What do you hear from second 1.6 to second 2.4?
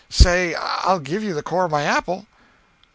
of my apple."